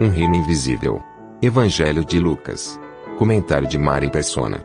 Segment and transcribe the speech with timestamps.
[0.00, 1.02] Um reino invisível.
[1.42, 2.78] Evangelho de Lucas.
[3.18, 4.64] Comentário de Mari Persona.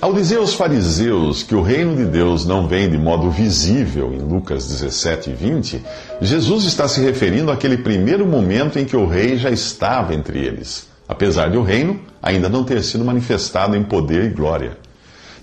[0.00, 4.20] Ao dizer aos fariseus que o reino de Deus não vem de modo visível, em
[4.20, 5.84] Lucas 17 e 20,
[6.20, 10.88] Jesus está se referindo àquele primeiro momento em que o rei já estava entre eles,
[11.08, 14.78] apesar de o reino ainda não ter sido manifestado em poder e glória.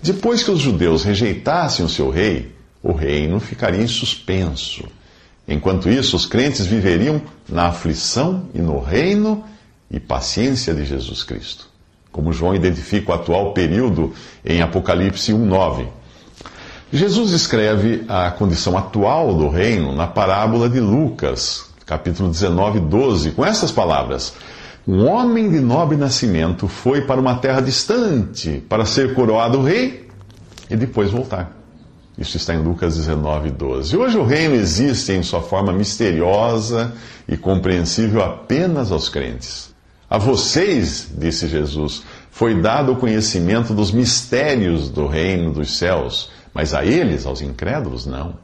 [0.01, 4.85] Depois que os judeus rejeitassem o seu rei, o reino ficaria em suspenso.
[5.47, 9.43] Enquanto isso, os crentes viveriam na aflição e no reino
[9.89, 11.75] e paciência de Jesus Cristo
[12.15, 14.13] como João identifica o atual período
[14.45, 15.85] em Apocalipse 1:9.
[16.93, 23.45] Jesus escreve a condição atual do reino na parábola de Lucas, capítulo 19, 12, com
[23.45, 24.33] essas palavras:
[24.87, 30.07] Um homem de nobre nascimento foi para uma terra distante para ser coroado rei
[30.69, 31.64] e depois voltar.
[32.17, 33.97] Isso está em Lucas 19, 12.
[33.97, 36.93] Hoje o reino existe em sua forma misteriosa
[37.27, 39.73] e compreensível apenas aos crentes.
[40.09, 46.73] A vocês, disse Jesus, foi dado o conhecimento dos mistérios do reino dos céus, mas
[46.73, 48.35] a eles, aos incrédulos, não.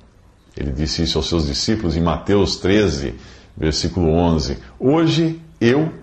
[0.57, 3.15] Ele disse isso aos seus discípulos em Mateus 13,
[3.55, 4.57] versículo 11.
[4.77, 5.93] Hoje, eu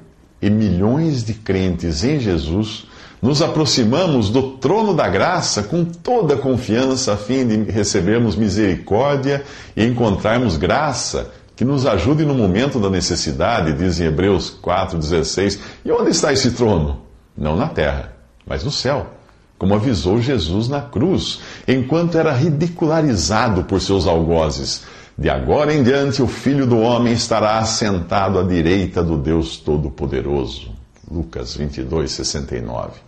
[0.40, 2.86] e milhões de crentes em Jesus
[3.20, 9.44] nos aproximamos do trono da graça com toda confiança, a fim de recebermos misericórdia
[9.76, 15.58] e encontrarmos graça que nos ajude no momento da necessidade, diz em Hebreus 4,16.
[15.84, 17.02] E onde está esse trono?
[17.36, 18.12] Não na terra,
[18.46, 19.08] mas no céu,
[19.58, 24.84] como avisou Jesus na cruz, enquanto era ridicularizado por seus algozes.
[25.18, 30.70] De agora em diante, o Filho do Homem estará assentado à direita do Deus Todo-Poderoso.
[31.10, 33.07] Lucas 22, 69.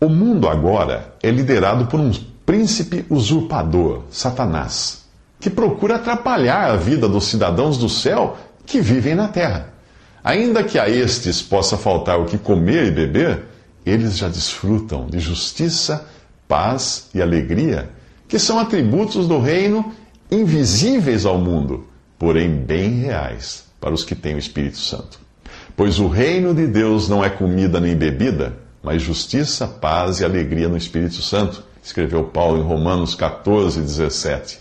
[0.00, 2.12] O mundo agora é liderado por um
[2.44, 5.06] príncipe usurpador, Satanás
[5.38, 9.72] que procura atrapalhar a vida dos cidadãos do céu que vivem na terra.
[10.24, 13.44] Ainda que a estes possa faltar o que comer e beber,
[13.84, 16.06] eles já desfrutam de justiça,
[16.48, 17.90] paz e alegria,
[18.26, 19.92] que são atributos do reino
[20.30, 21.86] invisíveis ao mundo,
[22.18, 25.20] porém bem reais para os que têm o Espírito Santo.
[25.76, 28.56] Pois o reino de Deus não é comida nem bebida,
[28.86, 34.60] mas justiça, paz e alegria no Espírito Santo, escreveu Paulo em Romanos 14, 17.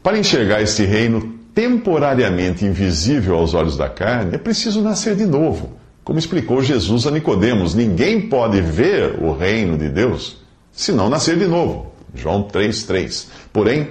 [0.00, 5.72] Para enxergar este reino temporariamente invisível aos olhos da carne, é preciso nascer de novo.
[6.04, 10.36] Como explicou Jesus a Nicodemos, ninguém pode ver o reino de Deus
[10.70, 11.92] se não nascer de novo.
[12.14, 13.26] João 3:3.
[13.52, 13.90] Porém,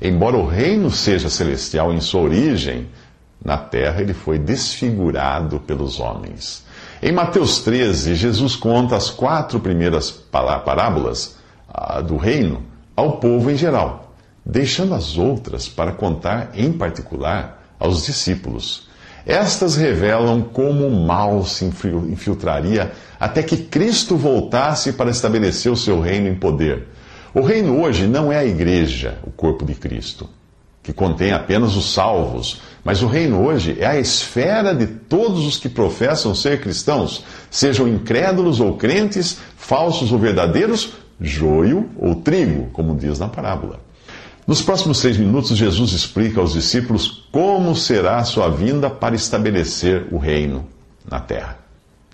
[0.00, 2.86] embora o reino seja celestial em sua origem,
[3.44, 6.64] na terra ele foi desfigurado pelos homens.
[7.02, 11.36] Em Mateus 13, Jesus conta as quatro primeiras parábolas
[12.06, 12.62] do reino
[12.96, 14.04] ao povo em geral
[14.44, 18.88] deixando as outras para contar em particular aos discípulos.
[19.26, 25.98] Estas revelam como o mal se infiltraria até que Cristo voltasse para estabelecer o seu
[25.98, 26.88] reino em poder.
[27.32, 30.28] O reino hoje não é a igreja, o corpo de Cristo,
[30.84, 35.56] que contém apenas os salvos, mas o reino hoje é a esfera de todos os
[35.56, 42.94] que professam ser cristãos, sejam incrédulos ou crentes, falsos ou verdadeiros, joio ou trigo, como
[42.94, 43.80] diz na parábola.
[44.46, 50.06] Nos próximos três minutos, Jesus explica aos discípulos como será a sua vinda para estabelecer
[50.12, 50.66] o reino
[51.10, 51.58] na terra.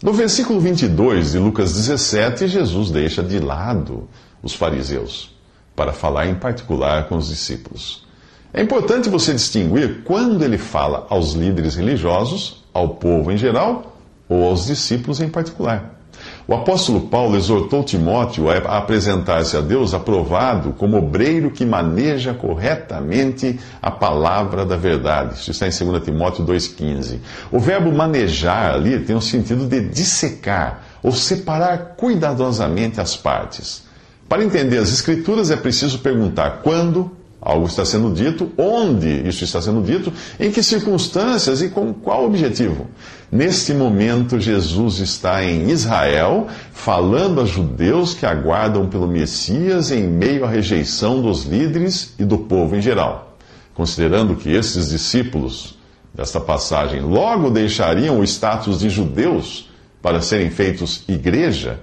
[0.01, 4.09] No versículo 22 de Lucas 17, Jesus deixa de lado
[4.41, 5.35] os fariseus
[5.75, 8.09] para falar em particular com os discípulos.
[8.53, 13.97] É importante você distinguir quando ele fala aos líderes religiosos, ao povo em geral
[14.29, 16.01] ou aos discípulos em particular.
[16.47, 23.59] O apóstolo Paulo exortou Timóteo a apresentar-se a Deus aprovado como obreiro que maneja corretamente
[23.81, 25.35] a palavra da verdade.
[25.35, 27.19] Isso está em 2 Timóteo 2,15.
[27.53, 33.85] O verbo manejar ali tem o sentido de dissecar ou separar cuidadosamente as partes.
[34.29, 39.63] Para entender as Escrituras é preciso perguntar quando algo está sendo dito, onde isso está
[39.63, 42.87] sendo dito, em que circunstâncias e com qual objetivo.
[43.33, 50.45] Neste momento, Jesus está em Israel, falando a judeus que aguardam pelo Messias em meio
[50.45, 53.39] à rejeição dos líderes e do povo em geral.
[53.75, 55.79] Considerando que esses discípulos
[56.13, 59.71] desta passagem logo deixariam o status de judeus
[60.03, 61.81] para serem feitos igreja,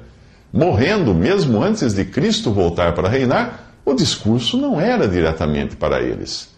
[0.52, 6.50] morrendo mesmo antes de Cristo voltar para reinar, o discurso não era diretamente para eles.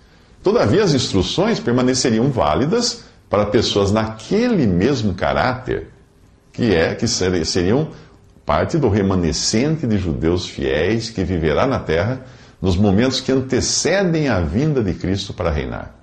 [0.42, 5.90] Todavia, as instruções permaneceriam válidas para pessoas naquele mesmo caráter,
[6.52, 7.90] que é que seriam
[8.44, 12.26] parte do remanescente de judeus fiéis que viverá na terra
[12.60, 15.94] nos momentos que antecedem a vinda de Cristo para reinar.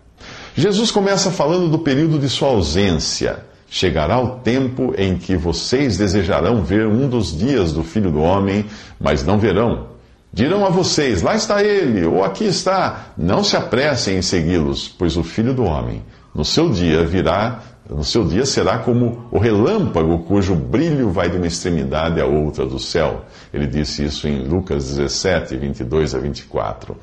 [0.55, 3.41] Jesus começa falando do período de sua ausência.
[3.69, 8.65] Chegará o tempo em que vocês desejarão ver um dos dias do Filho do Homem,
[9.01, 9.96] mas não verão.
[10.37, 13.07] Dirão a vocês: lá está ele, ou aqui está.
[13.17, 16.03] Não se apressem em segui-los, pois o Filho do Homem
[16.35, 21.39] no seu dia virá, no seu dia será como o relâmpago cujo brilho vai de
[21.39, 23.25] uma extremidade à outra do céu.
[23.51, 26.95] Ele disse isso em Lucas 17, 22 a 24.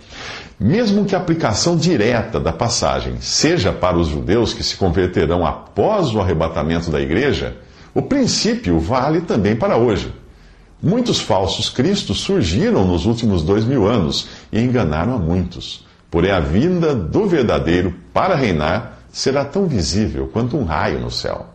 [0.60, 6.14] Mesmo que a aplicação direta da passagem seja para os judeus que se converterão após
[6.14, 7.58] o arrebatamento da igreja,
[7.96, 10.14] o princípio vale também para hoje.
[10.84, 15.86] Muitos falsos cristos surgiram nos últimos dois mil anos e enganaram a muitos.
[16.12, 21.46] Porém, a vinda do verdadeiro para reinar será tão visível quanto um raio no céu.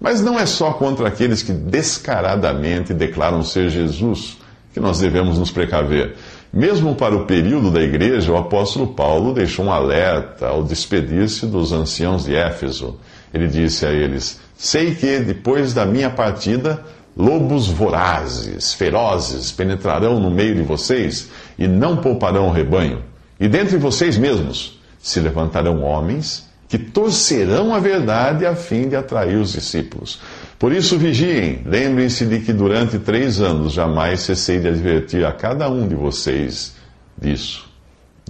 [0.00, 4.38] Mas não é só contra aqueles que descaradamente declaram ser Jesus
[4.72, 6.14] que nós devemos nos precaver.
[6.52, 11.72] Mesmo para o período da igreja, o apóstolo Paulo deixou um alerta ao despedir-se dos
[11.72, 12.96] anciãos de Éfeso.
[13.34, 16.82] Ele disse a eles: Sei que depois da minha partida,
[17.18, 21.28] lobos vorazes, ferozes, penetrarão no meio de vocês
[21.58, 23.02] e não pouparão o rebanho.
[23.40, 29.36] E dentre vocês mesmos se levantarão homens que torcerão a verdade a fim de atrair
[29.36, 30.20] os discípulos.
[30.58, 35.68] Por isso, vigiem, lembrem-se de que durante três anos jamais cessei de advertir a cada
[35.70, 36.74] um de vocês
[37.16, 37.68] disso,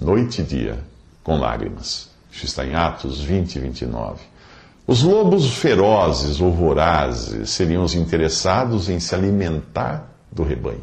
[0.01, 0.79] noite e dia,
[1.21, 2.09] com lágrimas.
[2.31, 4.21] Isso está em Atos 20 e 29.
[4.89, 10.81] Os lobos ferozes ou vorazes seriam os interessados em se alimentar do rebanho.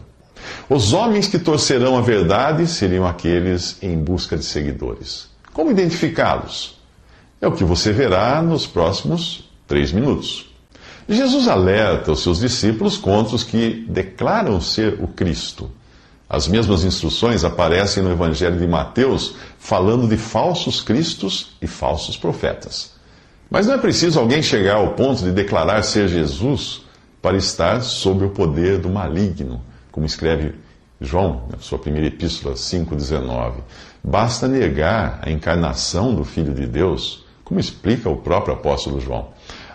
[0.71, 5.29] Os homens que torcerão a verdade seriam aqueles em busca de seguidores.
[5.53, 6.79] Como identificá-los?
[7.41, 10.55] É o que você verá nos próximos três minutos.
[11.09, 15.69] Jesus alerta os seus discípulos contra os que declaram ser o Cristo.
[16.29, 22.95] As mesmas instruções aparecem no Evangelho de Mateus, falando de falsos cristos e falsos profetas.
[23.51, 26.83] Mas não é preciso alguém chegar ao ponto de declarar ser Jesus
[27.23, 29.61] para estar sob o poder do maligno,
[29.91, 30.55] como escreve
[31.01, 33.55] João, na sua primeira epístola 5,19.
[34.03, 39.29] Basta negar a encarnação do Filho de Deus como explica o próprio apóstolo João.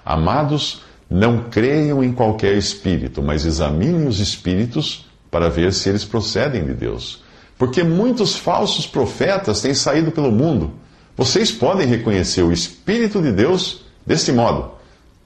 [0.03, 6.65] Amados, não creiam em qualquer espírito, mas examinem os espíritos para ver se eles procedem
[6.65, 7.24] de Deus.
[7.57, 10.74] Porque muitos falsos profetas têm saído pelo mundo.
[11.16, 14.72] Vocês podem reconhecer o Espírito de Deus deste modo: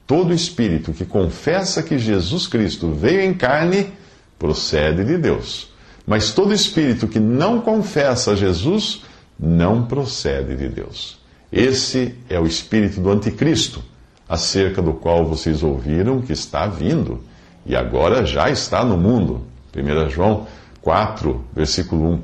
[0.06, 3.92] todo espírito que confessa que Jesus Cristo veio em carne
[4.38, 5.70] procede de Deus.
[6.06, 9.02] Mas todo espírito que não confessa Jesus
[9.38, 11.18] não procede de Deus.
[11.50, 13.82] Esse é o espírito do anticristo,
[14.28, 17.20] acerca do qual vocês ouviram que está vindo
[17.64, 19.42] e agora já está no mundo.
[19.74, 20.46] 1 João
[20.80, 22.20] 4, versículo 1.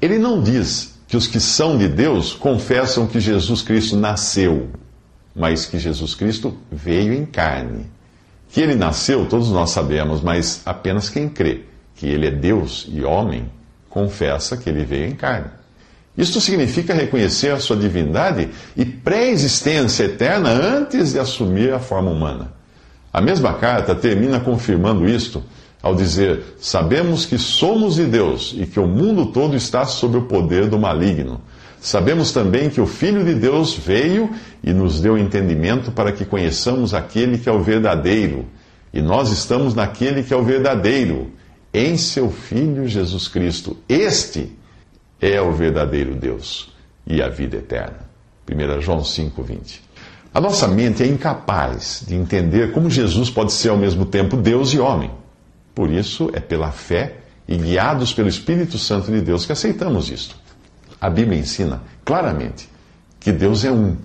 [0.00, 4.70] Ele não diz que os que são de Deus confessam que Jesus Cristo nasceu,
[5.34, 7.86] mas que Jesus Cristo veio em carne.
[8.50, 11.62] Que ele nasceu, todos nós sabemos, mas apenas quem crê
[11.94, 13.50] que ele é Deus e homem
[13.88, 15.46] confessa que ele veio em carne.
[16.16, 22.52] Isto significa reconhecer a sua divindade e pré-existência eterna antes de assumir a forma humana.
[23.12, 25.42] A mesma carta termina confirmando isto
[25.84, 30.22] ao dizer: Sabemos que somos de Deus e que o mundo todo está sob o
[30.22, 31.42] poder do maligno.
[31.78, 34.30] Sabemos também que o Filho de Deus veio
[34.62, 38.46] e nos deu entendimento para que conheçamos aquele que é o verdadeiro.
[38.94, 41.30] E nós estamos naquele que é o verdadeiro,
[41.74, 43.76] em seu Filho Jesus Cristo.
[43.86, 44.50] Este
[45.20, 46.72] é o verdadeiro Deus
[47.06, 48.08] e a vida eterna.
[48.50, 49.80] 1 João 5,20.
[50.32, 54.72] A nossa mente é incapaz de entender como Jesus pode ser ao mesmo tempo Deus
[54.72, 55.10] e homem.
[55.74, 60.36] Por isso, é pela fé e guiados pelo Espírito Santo de Deus que aceitamos isto.
[61.00, 62.68] A Bíblia ensina claramente
[63.18, 63.96] que Deus é um,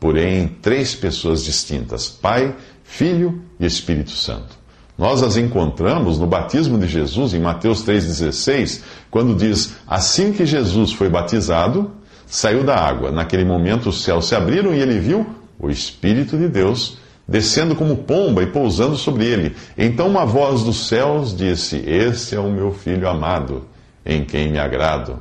[0.00, 4.62] porém três pessoas distintas: Pai, Filho e Espírito Santo.
[4.98, 10.92] Nós as encontramos no batismo de Jesus, em Mateus 3,16, quando diz: Assim que Jesus
[10.92, 11.90] foi batizado,
[12.26, 13.10] saiu da água.
[13.10, 15.26] Naquele momento os céus se abriram e ele viu
[15.58, 19.56] o Espírito de Deus descendo como pomba e pousando sobre ele.
[19.76, 23.66] Então uma voz dos céus disse: Este é o meu filho amado,
[24.04, 25.18] em quem me agrado.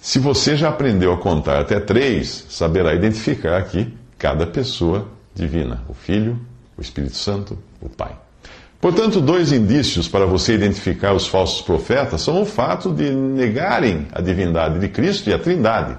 [0.00, 5.94] Se você já aprendeu a contar até três, saberá identificar aqui cada pessoa divina: o
[5.94, 6.38] Filho,
[6.76, 8.16] o Espírito Santo, o Pai.
[8.80, 14.20] Portanto, dois indícios para você identificar os falsos profetas são o fato de negarem a
[14.20, 15.96] divindade de Cristo e a Trindade.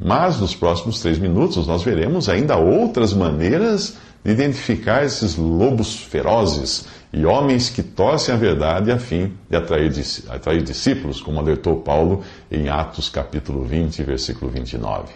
[0.00, 6.86] Mas nos próximos três minutos nós veremos ainda outras maneiras de identificar esses lobos ferozes
[7.12, 9.92] e homens que torcem a verdade a fim de atrair,
[10.28, 15.08] atrair discípulos, como alertou Paulo em Atos capítulo 20, versículo 29.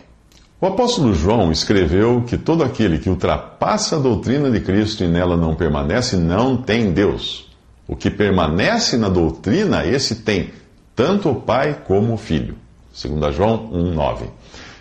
[0.61, 5.37] O apóstolo João escreveu que todo aquele que ultrapassa a doutrina de Cristo e nela
[5.37, 7.51] não permanece, não tem Deus.
[7.89, 10.51] O que permanece na doutrina, esse tem
[10.95, 12.57] tanto o Pai como o Filho.
[12.95, 14.29] 2 João 1,9.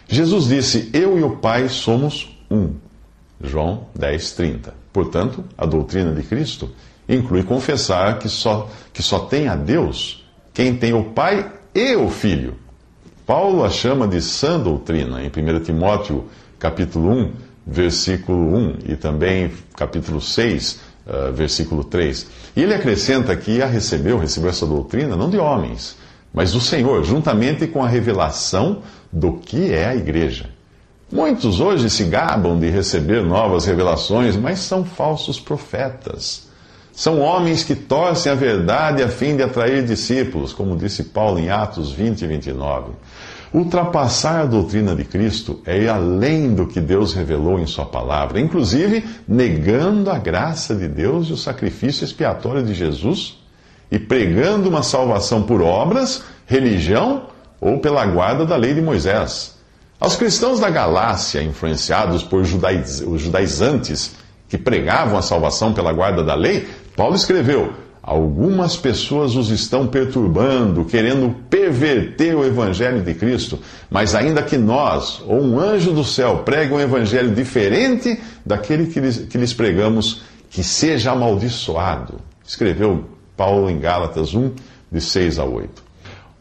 [0.07, 2.75] Jesus disse: Eu e o Pai somos um.
[3.43, 4.71] João 10,30.
[4.93, 6.69] Portanto, a doutrina de Cristo
[7.07, 12.09] inclui confessar que só, que só tem a Deus quem tem o Pai e o
[12.09, 12.55] Filho.
[13.25, 16.25] Paulo a chama de sã doutrina em 1 Timóteo
[16.59, 17.31] capítulo 1,
[17.65, 22.27] versículo 1 e também capítulo 6, uh, eh, versículo 3.
[22.55, 25.97] E ele acrescenta que a recebeu, recebeu essa doutrina não de homens,
[26.33, 28.81] mas do Senhor, juntamente com a revelação
[29.11, 30.49] do que é a igreja.
[31.11, 36.47] Muitos hoje se gabam de receber novas revelações, mas são falsos profetas.
[36.93, 41.49] São homens que torcem a verdade a fim de atrair discípulos, como disse Paulo em
[41.49, 42.91] Atos 20 e 29.
[43.53, 48.39] Ultrapassar a doutrina de Cristo é ir além do que Deus revelou em Sua palavra,
[48.39, 53.37] inclusive negando a graça de Deus e o sacrifício expiatório de Jesus
[53.91, 57.23] e pregando uma salvação por obras, religião
[57.59, 59.60] ou pela guarda da lei de Moisés.
[60.01, 64.15] Aos cristãos da Galácia, influenciados por judaiz, os judaizantes
[64.49, 70.85] que pregavam a salvação pela guarda da lei, Paulo escreveu: Algumas pessoas os estão perturbando,
[70.85, 73.59] querendo perverter o evangelho de Cristo,
[73.91, 78.99] mas ainda que nós, ou um anjo do céu, pregue um evangelho diferente daquele que
[78.99, 82.15] lhes, que lhes pregamos, que seja amaldiçoado.
[82.43, 83.05] Escreveu
[83.37, 84.51] Paulo em Gálatas 1,
[84.91, 85.90] de 6 a 8.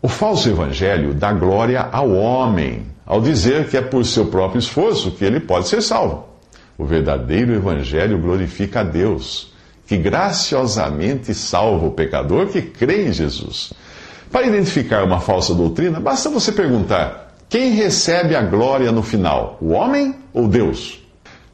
[0.02, 5.10] O falso evangelho dá glória ao homem, ao dizer que é por seu próprio esforço
[5.10, 6.24] que ele pode ser salvo.
[6.78, 9.52] O verdadeiro evangelho glorifica a Deus,
[9.86, 13.74] que graciosamente salva o pecador que crê em Jesus.
[14.32, 19.72] Para identificar uma falsa doutrina, basta você perguntar: quem recebe a glória no final, o
[19.72, 20.98] homem ou Deus?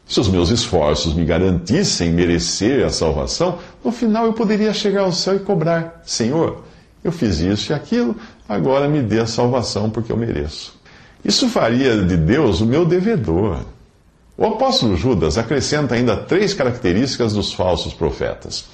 [0.06, 5.12] Se os meus esforços me garantissem merecer a salvação, no final eu poderia chegar ao
[5.12, 6.62] céu e cobrar: Senhor,
[7.06, 8.16] eu fiz isso e aquilo,
[8.48, 10.74] agora me dê a salvação porque eu mereço.
[11.24, 13.58] Isso faria de Deus o meu devedor.
[14.38, 18.66] O apóstolo Judas acrescenta ainda três características dos falsos profetas.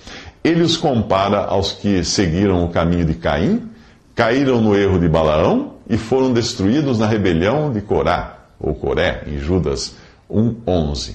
[0.43, 3.71] Ele os compara aos que seguiram o caminho de Caim,
[4.15, 9.39] caíram no erro de Balaão e foram destruídos na rebelião de Corá, ou Coré, em
[9.39, 9.95] Judas
[10.31, 11.15] 1,11.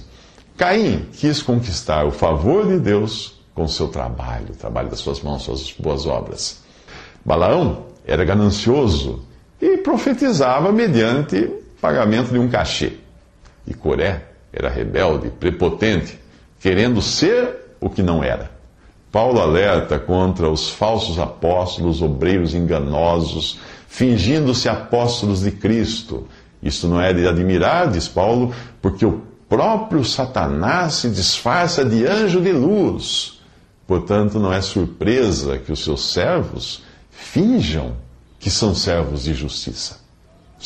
[0.56, 5.42] Caim quis conquistar o favor de Deus com seu trabalho, o trabalho das suas mãos,
[5.42, 6.62] suas boas obras.
[7.28, 9.22] Balaão era ganancioso
[9.60, 11.46] e profetizava mediante
[11.78, 12.94] pagamento de um cachê.
[13.66, 16.18] E Coré era rebelde, prepotente,
[16.58, 18.50] querendo ser o que não era.
[19.12, 26.26] Paulo alerta contra os falsos apóstolos, obreiros enganosos, fingindo-se apóstolos de Cristo.
[26.62, 32.40] Isto não é de admirar, diz Paulo, porque o próprio Satanás se disfarça de anjo
[32.40, 33.38] de luz.
[33.86, 36.87] Portanto, não é surpresa que os seus servos
[37.18, 37.96] finjam
[38.38, 39.98] que são servos de justiça.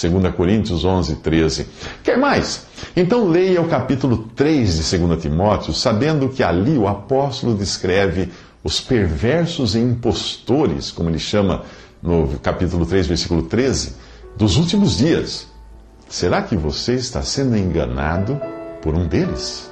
[0.00, 1.66] 2 Coríntios 11, 13.
[2.02, 2.66] Quer mais?
[2.94, 8.30] Então leia o capítulo 3 de 2 Timóteo, sabendo que ali o apóstolo descreve
[8.62, 11.64] os perversos e impostores, como ele chama
[12.02, 13.97] no capítulo 3, versículo 13,
[14.37, 15.47] dos últimos dias.
[16.09, 18.40] Será que você está sendo enganado
[18.80, 19.72] por um deles?